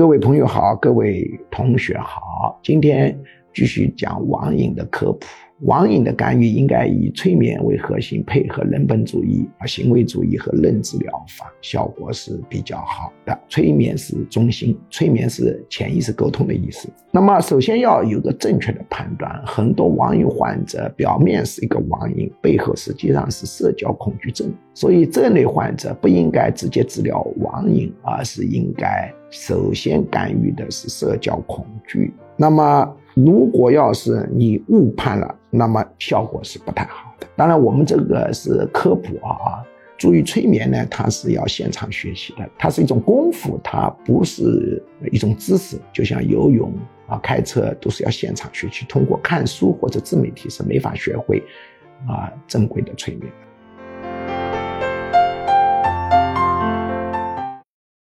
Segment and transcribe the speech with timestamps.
[0.00, 3.14] 各位朋友好，各位同学好，今天
[3.52, 5.26] 继续讲网瘾的科普。
[5.64, 13.38] 网瘾的干预应该以催眠为核心，配合人本主义、啊行为主义和认知疗法，效果是比较好的。
[13.46, 16.88] 催眠是中心，催眠是潜意识沟通的意思。
[17.10, 19.30] 那么，首先要有个正确的判断。
[19.44, 24.50] 很多网瘾患者表面是一个网瘾，背后实际上是社交恐惧症。
[24.72, 32.14] 所以，这类患者不应该直接治疗网瘾，而是应该首先干预的是社交恐惧。
[32.34, 37.26] 那么，如果要是你误判了，那么效果是不太好的。
[37.36, 39.64] 当然，我们这个是科普啊。
[39.98, 45.78] 注意，催眠呢，它是要现场学习的，它是一种功夫，它不是一种知识。
[45.92, 46.72] 就像游泳
[47.06, 51.42] 啊、开车都是要现场学习，通过看书或者自媒体是没法学会
[52.08, 53.49] 啊正规的催眠的。